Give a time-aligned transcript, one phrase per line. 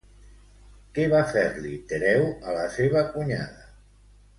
[0.95, 3.73] Què va fer-li Tereu a la seva cunyada?